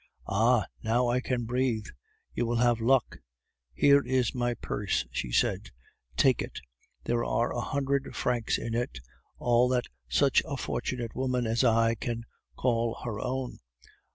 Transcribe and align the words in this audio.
"Ah! 0.27 0.65
now 0.81 1.07
I 1.09 1.21
can 1.21 1.45
breathe. 1.45 1.85
You 2.33 2.47
will 2.47 2.55
have 2.55 2.81
luck. 2.81 3.17
Here 3.71 4.01
is 4.03 4.33
my 4.33 4.55
purse," 4.55 5.05
she 5.11 5.31
said. 5.31 5.69
"Take 6.17 6.41
it! 6.41 6.59
there 7.03 7.23
are 7.23 7.53
a 7.53 7.61
hundred 7.61 8.15
francs 8.15 8.57
in 8.57 8.73
it, 8.73 8.97
all 9.37 9.69
that 9.69 9.85
such 10.09 10.41
a 10.43 10.57
fortunate 10.57 11.13
woman 11.15 11.45
as 11.45 11.63
I 11.63 11.93
can 11.93 12.23
call 12.57 12.97
her 13.03 13.19
own. 13.19 13.59